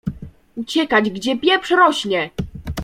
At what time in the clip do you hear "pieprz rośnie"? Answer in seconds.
1.37-2.29